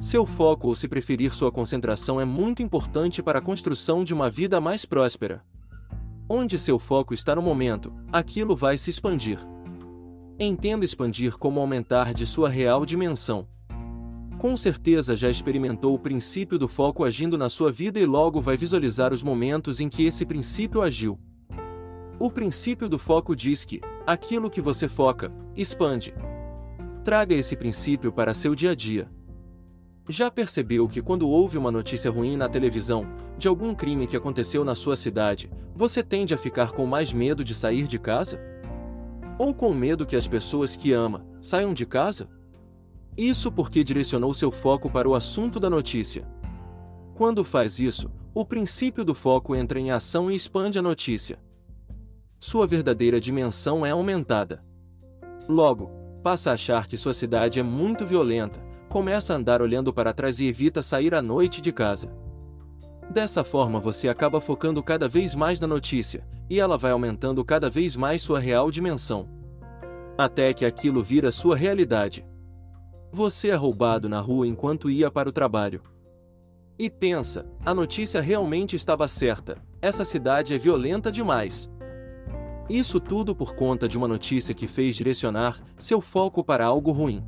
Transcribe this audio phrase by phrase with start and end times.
[0.00, 4.30] Seu foco ou, se preferir, sua concentração é muito importante para a construção de uma
[4.30, 5.42] vida mais próspera.
[6.28, 9.40] Onde seu foco está no momento, aquilo vai se expandir.
[10.38, 13.48] Entenda expandir como aumentar de sua real dimensão.
[14.38, 18.56] Com certeza já experimentou o princípio do foco agindo na sua vida e logo vai
[18.56, 21.18] visualizar os momentos em que esse princípio agiu.
[22.20, 26.14] O princípio do foco diz que aquilo que você foca, expande.
[27.02, 29.17] Traga esse princípio para seu dia a dia.
[30.10, 34.64] Já percebeu que quando houve uma notícia ruim na televisão, de algum crime que aconteceu
[34.64, 38.40] na sua cidade, você tende a ficar com mais medo de sair de casa?
[39.38, 42.26] Ou com medo que as pessoas que ama saiam de casa?
[43.18, 46.26] Isso porque direcionou seu foco para o assunto da notícia.
[47.14, 51.38] Quando faz isso, o princípio do foco entra em ação e expande a notícia.
[52.40, 54.64] Sua verdadeira dimensão é aumentada.
[55.46, 55.90] Logo,
[56.22, 60.40] passa a achar que sua cidade é muito violenta, começa a andar olhando para trás
[60.40, 62.12] e evita sair à noite de casa.
[63.10, 67.70] Dessa forma você acaba focando cada vez mais na notícia, e ela vai aumentando cada
[67.70, 69.28] vez mais sua real dimensão.
[70.16, 72.26] Até que aquilo vira sua realidade.
[73.12, 75.82] Você é roubado na rua enquanto ia para o trabalho.
[76.78, 81.70] E pensa, a notícia realmente estava certa, essa cidade é violenta demais.
[82.68, 87.24] Isso tudo por conta de uma notícia que fez direcionar seu foco para algo ruim.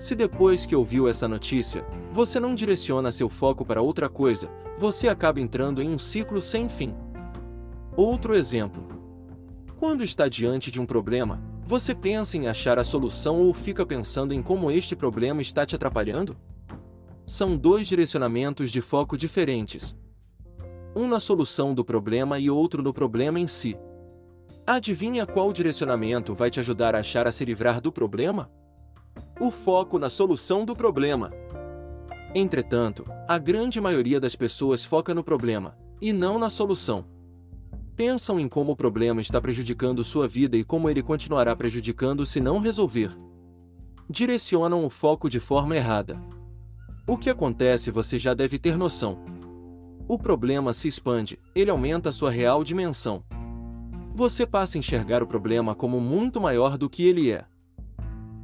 [0.00, 5.08] Se depois que ouviu essa notícia, você não direciona seu foco para outra coisa, você
[5.08, 6.94] acaba entrando em um ciclo sem fim.
[7.94, 8.82] Outro exemplo.
[9.78, 14.32] Quando está diante de um problema, você pensa em achar a solução ou fica pensando
[14.32, 16.34] em como este problema está te atrapalhando?
[17.26, 19.94] São dois direcionamentos de foco diferentes.
[20.96, 23.76] Um na solução do problema e outro no problema em si.
[24.66, 28.50] Adivinha qual direcionamento vai te ajudar a achar a se livrar do problema?
[29.40, 31.32] O foco na solução do problema.
[32.34, 37.06] Entretanto, a grande maioria das pessoas foca no problema, e não na solução.
[37.96, 42.38] Pensam em como o problema está prejudicando sua vida e como ele continuará prejudicando se
[42.38, 43.16] não resolver.
[44.08, 46.20] Direcionam o foco de forma errada.
[47.06, 49.18] O que acontece você já deve ter noção.
[50.06, 53.24] O problema se expande, ele aumenta sua real dimensão.
[54.14, 57.49] Você passa a enxergar o problema como muito maior do que ele é.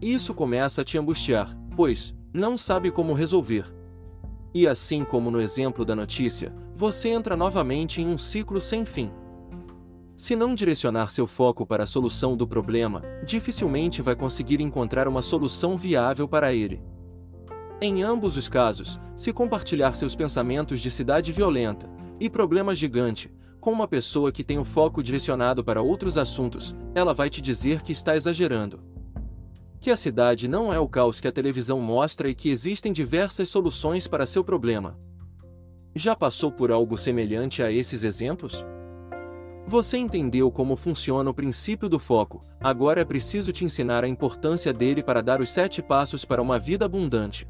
[0.01, 3.65] Isso começa a te angustiar, pois não sabe como resolver.
[4.53, 9.11] E assim como no exemplo da notícia, você entra novamente em um ciclo sem fim.
[10.15, 15.23] Se não direcionar seu foco para a solução do problema, dificilmente vai conseguir encontrar uma
[15.23, 16.83] solução viável para ele.
[17.81, 21.89] Em ambos os casos, se compartilhar seus pensamentos de cidade violenta
[22.21, 27.13] e problema gigante com uma pessoa que tem o foco direcionado para outros assuntos, ela
[27.13, 28.96] vai te dizer que está exagerando
[29.87, 33.49] que a cidade não é o caos que a televisão mostra e que existem diversas
[33.49, 34.99] soluções para seu problema.
[35.95, 38.67] Já passou por algo semelhante a esses exemplos?
[39.65, 44.73] Você entendeu como funciona o princípio do foco, agora é preciso te ensinar a importância
[44.73, 47.47] dele para dar os sete passos para uma vida abundante.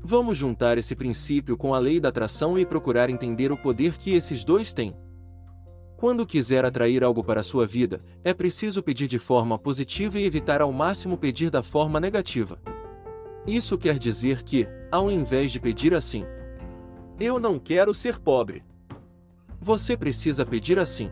[0.00, 4.12] Vamos juntar esse princípio com a lei da atração e procurar entender o poder que
[4.12, 4.94] esses dois têm.
[6.02, 10.24] Quando quiser atrair algo para a sua vida, é preciso pedir de forma positiva e
[10.24, 12.58] evitar ao máximo pedir da forma negativa.
[13.46, 16.24] Isso quer dizer que, ao invés de pedir assim,
[17.20, 18.64] eu não quero ser pobre.
[19.60, 21.08] Você precisa pedir assim: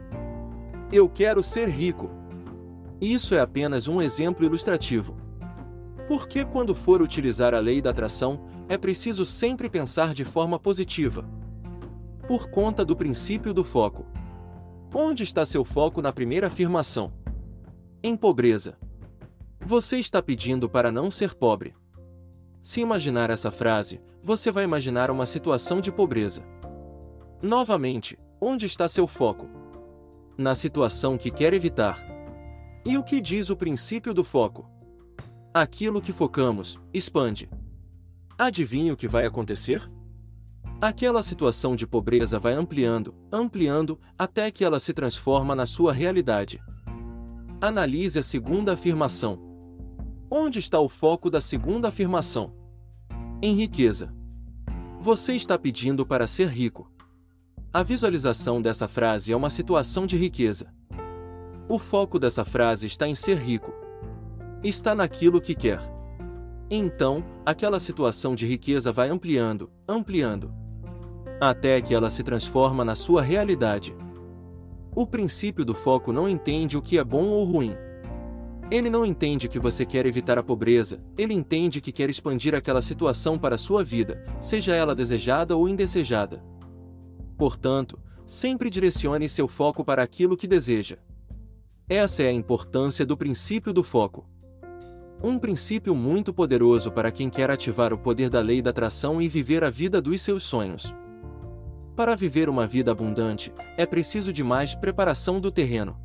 [0.91, 2.11] Eu quero ser rico.
[3.01, 5.17] Isso é apenas um exemplo ilustrativo.
[6.09, 11.25] Porque quando for utilizar a lei da atração, é preciso sempre pensar de forma positiva.
[12.27, 14.05] Por conta do princípio do foco.
[14.93, 17.13] Onde está seu foco na primeira afirmação?
[18.03, 18.77] Em pobreza.
[19.65, 21.77] Você está pedindo para não ser pobre.
[22.61, 26.43] Se imaginar essa frase, você vai imaginar uma situação de pobreza.
[27.41, 29.49] Novamente, onde está seu foco?
[30.37, 32.05] Na situação que quer evitar.
[32.85, 34.69] E o que diz o princípio do foco?
[35.55, 37.49] Aquilo que focamos, expande.
[38.37, 39.89] Adivinha o que vai acontecer?
[40.83, 46.59] Aquela situação de pobreza vai ampliando, ampliando, até que ela se transforma na sua realidade.
[47.61, 49.39] Analise a segunda afirmação.
[50.31, 52.55] Onde está o foco da segunda afirmação?
[53.43, 54.15] Em riqueza.
[54.99, 56.91] Você está pedindo para ser rico.
[57.71, 60.73] A visualização dessa frase é uma situação de riqueza.
[61.69, 63.71] O foco dessa frase está em ser rico.
[64.65, 65.79] Está naquilo que quer.
[66.71, 70.60] Então, aquela situação de riqueza vai ampliando, ampliando,
[71.41, 73.97] até que ela se transforma na sua realidade.
[74.95, 77.75] O princípio do foco não entende o que é bom ou ruim.
[78.71, 82.83] Ele não entende que você quer evitar a pobreza, ele entende que quer expandir aquela
[82.83, 86.43] situação para a sua vida, seja ela desejada ou indesejada.
[87.37, 90.99] Portanto, sempre direcione seu foco para aquilo que deseja.
[91.89, 94.25] Essa é a importância do princípio do foco.
[95.23, 99.29] Um princípio muito poderoso para quem quer ativar o poder da lei da atração e
[99.29, 100.95] viver a vida dos seus sonhos.
[102.01, 106.01] Para viver uma vida abundante, é preciso de mais preparação do terreno.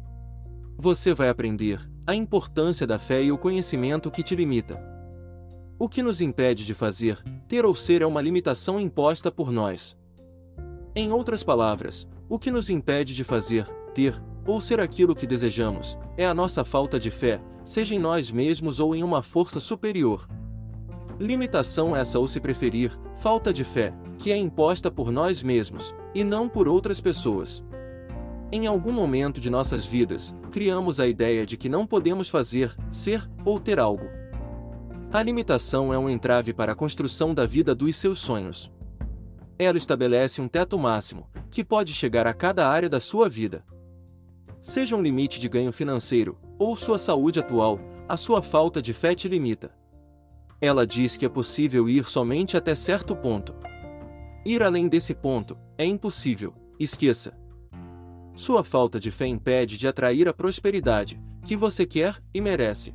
[0.77, 4.77] Você vai aprender a importância da fé e o conhecimento que te limita.
[5.79, 9.97] O que nos impede de fazer, ter ou ser é uma limitação imposta por nós.
[10.93, 15.97] Em outras palavras, o que nos impede de fazer, ter ou ser aquilo que desejamos
[16.17, 20.27] é a nossa falta de fé, seja em nós mesmos ou em uma força superior.
[21.17, 26.23] Limitação essa ou se preferir, falta de fé, que é imposta por nós mesmos, e
[26.23, 27.63] não por outras pessoas.
[28.51, 33.29] Em algum momento de nossas vidas, criamos a ideia de que não podemos fazer, ser
[33.43, 34.05] ou ter algo.
[35.11, 38.71] A limitação é um entrave para a construção da vida dos seus sonhos.
[39.57, 43.63] Ela estabelece um teto máximo, que pode chegar a cada área da sua vida.
[44.61, 49.15] Seja um limite de ganho financeiro, ou sua saúde atual, a sua falta de fé
[49.15, 49.71] te limita.
[50.59, 53.55] Ela diz que é possível ir somente até certo ponto.
[54.45, 57.35] Ir além desse ponto é impossível, esqueça.
[58.35, 62.93] Sua falta de fé impede de atrair a prosperidade que você quer e merece.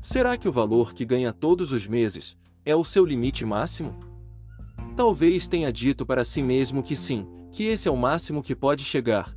[0.00, 3.98] Será que o valor que ganha todos os meses é o seu limite máximo?
[4.96, 8.84] Talvez tenha dito para si mesmo que sim, que esse é o máximo que pode
[8.84, 9.36] chegar.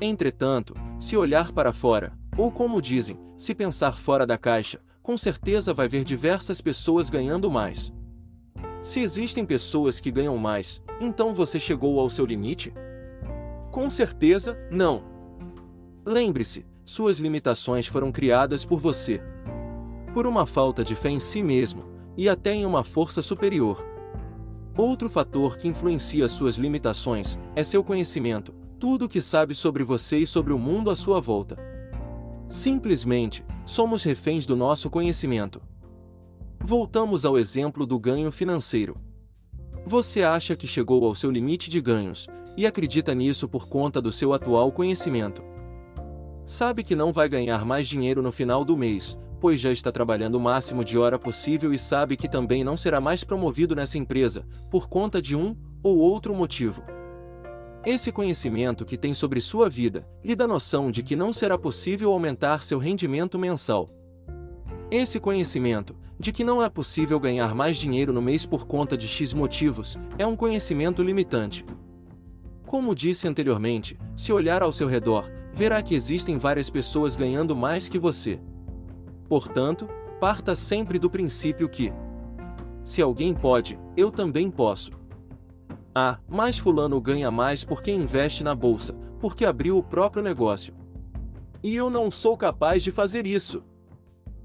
[0.00, 5.72] Entretanto, se olhar para fora, ou como dizem, se pensar fora da caixa, com certeza
[5.72, 7.90] vai ver diversas pessoas ganhando mais.
[8.86, 12.72] Se existem pessoas que ganham mais, então você chegou ao seu limite?
[13.72, 15.02] Com certeza, não.
[16.04, 19.20] Lembre-se, suas limitações foram criadas por você.
[20.14, 21.82] Por uma falta de fé em si mesmo,
[22.16, 23.84] e até em uma força superior.
[24.76, 30.18] Outro fator que influencia suas limitações é seu conhecimento, tudo o que sabe sobre você
[30.18, 31.58] e sobre o mundo à sua volta.
[32.48, 35.60] Simplesmente, somos reféns do nosso conhecimento.
[36.60, 38.96] Voltamos ao exemplo do ganho financeiro.
[39.84, 42.26] Você acha que chegou ao seu limite de ganhos,
[42.56, 45.44] e acredita nisso por conta do seu atual conhecimento.
[46.44, 50.36] Sabe que não vai ganhar mais dinheiro no final do mês, pois já está trabalhando
[50.36, 54.46] o máximo de hora possível e sabe que também não será mais promovido nessa empresa,
[54.70, 56.82] por conta de um ou outro motivo.
[57.84, 62.10] Esse conhecimento que tem sobre sua vida lhe dá noção de que não será possível
[62.10, 63.86] aumentar seu rendimento mensal.
[64.90, 69.06] Esse conhecimento, de que não é possível ganhar mais dinheiro no mês por conta de
[69.06, 71.64] X motivos, é um conhecimento limitante.
[72.64, 77.88] Como disse anteriormente, se olhar ao seu redor, verá que existem várias pessoas ganhando mais
[77.88, 78.40] que você.
[79.28, 79.88] Portanto,
[80.20, 81.92] parta sempre do princípio que:
[82.82, 84.90] se alguém pode, eu também posso.
[85.94, 90.74] Ah, mas Fulano ganha mais porque investe na bolsa, porque abriu o próprio negócio.
[91.62, 93.62] E eu não sou capaz de fazer isso.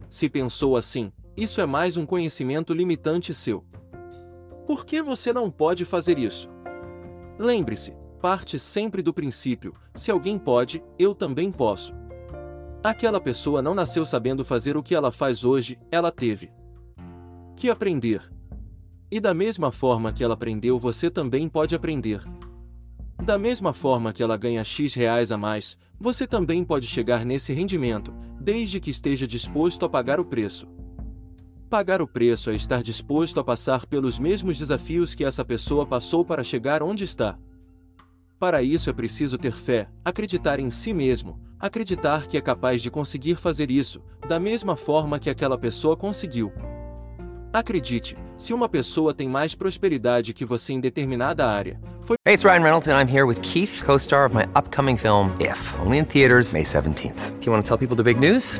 [0.09, 3.63] Se pensou assim, isso é mais um conhecimento limitante seu.
[4.65, 6.49] Por que você não pode fazer isso?
[7.39, 11.93] Lembre-se, parte sempre do princípio: se alguém pode, eu também posso.
[12.83, 16.51] Aquela pessoa não nasceu sabendo fazer o que ela faz hoje, ela teve
[17.55, 18.21] que aprender.
[19.09, 22.23] E da mesma forma que ela aprendeu, você também pode aprender.
[23.23, 27.53] Da mesma forma que ela ganha X reais a mais, você também pode chegar nesse
[27.53, 30.67] rendimento, desde que esteja disposto a pagar o preço.
[31.71, 36.25] Pagar o preço é estar disposto a passar pelos mesmos desafios que essa pessoa passou
[36.25, 37.37] para chegar onde está.
[38.37, 42.91] Para isso é preciso ter fé, acreditar em si mesmo, acreditar que é capaz de
[42.91, 46.51] conseguir fazer isso, da mesma forma que aquela pessoa conseguiu.
[47.53, 52.43] Acredite, se uma pessoa tem mais prosperidade que você em determinada área, foi Hey, it's
[52.43, 56.03] Ryan Reynolds and I'm here with Keith, co-star of my upcoming film If, only in
[56.03, 57.39] theaters May 17th.
[57.39, 58.59] Do you want to tell people the big news?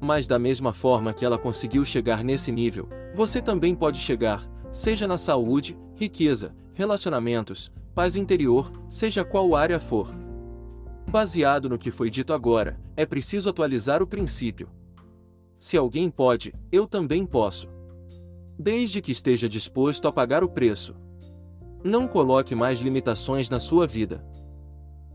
[0.00, 5.06] Mas da mesma forma que ela conseguiu chegar nesse nível, você também pode chegar, seja
[5.08, 10.14] na saúde, riqueza, relacionamentos, paz interior, seja qual área for.
[11.08, 14.68] Baseado no que foi dito agora, é preciso atualizar o princípio.
[15.58, 17.68] Se alguém pode, eu também posso.
[18.56, 20.94] Desde que esteja disposto a pagar o preço.
[21.82, 24.24] Não coloque mais limitações na sua vida.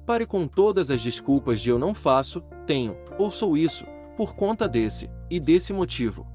[0.06, 4.67] Pare com todas as desculpas de eu não faço, tenho, ou sou isso, por conta
[4.67, 6.27] desse e desse motivo.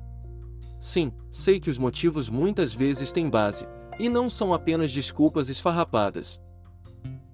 [0.79, 3.67] Sim, sei que os motivos muitas vezes têm base,
[3.99, 6.41] e não são apenas desculpas esfarrapadas.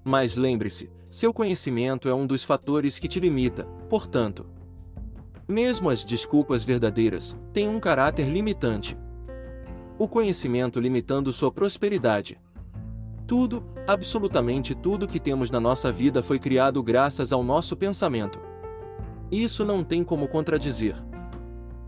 [0.03, 4.47] Mas lembre-se, seu conhecimento é um dos fatores que te limita, portanto.
[5.47, 8.97] Mesmo as desculpas verdadeiras têm um caráter limitante.
[9.99, 12.41] O conhecimento limitando sua prosperidade.
[13.27, 18.41] Tudo, absolutamente tudo que temos na nossa vida foi criado graças ao nosso pensamento.
[19.35, 20.95] Isso não tem como contradizer.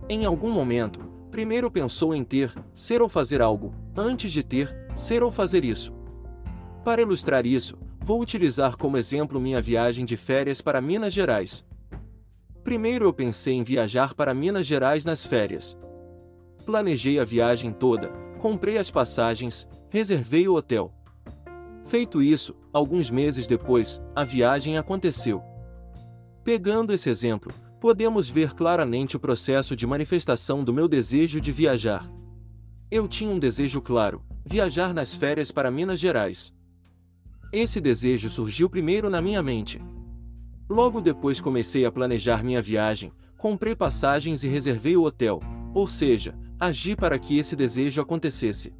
[0.08, 0.98] Em algum momento,
[1.30, 5.92] primeiro pensou em ter, ser ou fazer algo, antes de ter, ser ou fazer isso.
[6.84, 11.64] Para ilustrar isso, vou utilizar como exemplo minha viagem de férias para Minas Gerais.
[12.64, 15.78] Primeiro eu pensei em viajar para Minas Gerais nas férias.
[16.64, 18.08] Planejei a viagem toda,
[18.40, 20.92] comprei as passagens, reservei o hotel.
[21.84, 25.40] Feito isso, alguns meses depois, a viagem aconteceu.
[26.46, 32.08] Pegando esse exemplo, podemos ver claramente o processo de manifestação do meu desejo de viajar.
[32.88, 36.54] Eu tinha um desejo claro: viajar nas férias para Minas Gerais.
[37.52, 39.82] Esse desejo surgiu primeiro na minha mente.
[40.70, 45.40] Logo depois comecei a planejar minha viagem, comprei passagens e reservei o hotel,
[45.74, 48.72] ou seja, agi para que esse desejo acontecesse.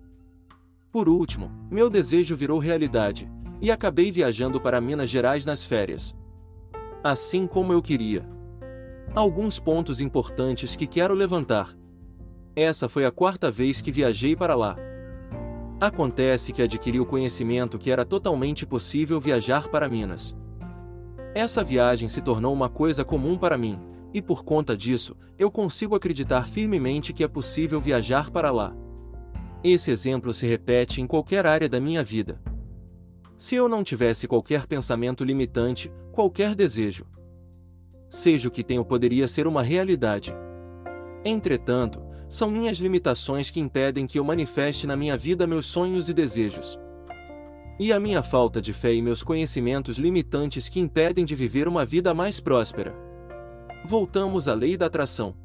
[0.92, 3.28] Por último, meu desejo virou realidade,
[3.60, 6.14] e acabei viajando para Minas Gerais nas férias
[7.10, 8.26] assim como eu queria.
[9.14, 11.76] Alguns pontos importantes que quero levantar.
[12.54, 14.76] Essa foi a quarta vez que viajei para lá.
[15.80, 20.34] Acontece que adquiri o conhecimento que era totalmente possível viajar para Minas.
[21.34, 23.78] Essa viagem se tornou uma coisa comum para mim,
[24.14, 28.74] e por conta disso, eu consigo acreditar firmemente que é possível viajar para lá.
[29.62, 32.40] Esse exemplo se repete em qualquer área da minha vida.
[33.36, 37.06] Se eu não tivesse qualquer pensamento limitante, qualquer desejo,
[38.08, 40.34] seja o que tenho, poderia ser uma realidade.
[41.22, 46.14] Entretanto, são minhas limitações que impedem que eu manifeste na minha vida meus sonhos e
[46.14, 46.78] desejos.
[47.78, 51.84] E a minha falta de fé e meus conhecimentos limitantes que impedem de viver uma
[51.84, 52.94] vida mais próspera.
[53.84, 55.36] Voltamos à lei da atração.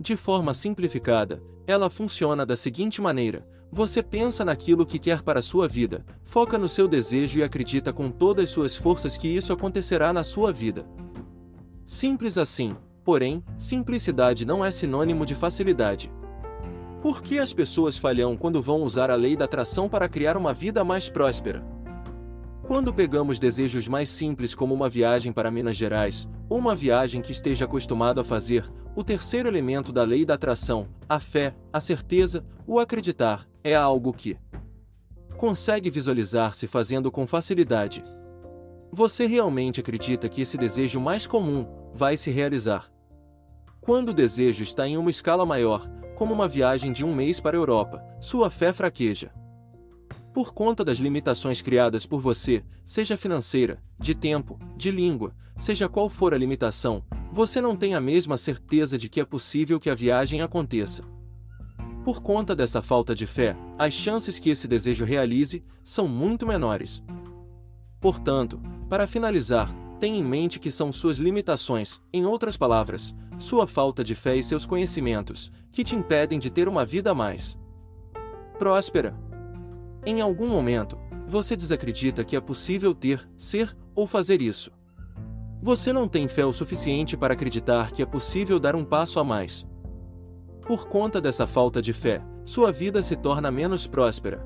[0.00, 5.42] De forma simplificada, ela funciona da seguinte maneira: você pensa naquilo que quer para a
[5.42, 9.52] sua vida, foca no seu desejo e acredita com todas as suas forças que isso
[9.52, 10.86] acontecerá na sua vida.
[11.84, 16.10] Simples assim, porém, simplicidade não é sinônimo de facilidade.
[17.00, 20.52] Por que as pessoas falham quando vão usar a lei da atração para criar uma
[20.52, 21.64] vida mais próspera?
[22.66, 27.32] Quando pegamos desejos mais simples como uma viagem para Minas Gerais, ou uma viagem que
[27.32, 32.44] esteja acostumado a fazer, o terceiro elemento da lei da atração, a fé, a certeza,
[32.66, 34.36] o acreditar, é algo que
[35.36, 38.02] consegue visualizar-se fazendo com facilidade.
[38.90, 41.64] Você realmente acredita que esse desejo mais comum
[41.94, 42.90] vai se realizar?
[43.80, 47.56] Quando o desejo está em uma escala maior, como uma viagem de um mês para
[47.56, 49.30] a Europa, sua fé fraqueja.
[50.38, 56.08] Por conta das limitações criadas por você, seja financeira, de tempo, de língua, seja qual
[56.08, 57.02] for a limitação,
[57.32, 61.02] você não tem a mesma certeza de que é possível que a viagem aconteça.
[62.04, 67.02] Por conta dessa falta de fé, as chances que esse desejo realize são muito menores.
[68.00, 74.04] Portanto, para finalizar, tenha em mente que são suas limitações, em outras palavras, sua falta
[74.04, 77.58] de fé e seus conhecimentos, que te impedem de ter uma vida mais
[78.56, 79.26] próspera.
[80.10, 84.70] Em algum momento, você desacredita que é possível ter, ser ou fazer isso.
[85.60, 89.24] Você não tem fé o suficiente para acreditar que é possível dar um passo a
[89.24, 89.66] mais.
[90.66, 94.42] Por conta dessa falta de fé, sua vida se torna menos próspera.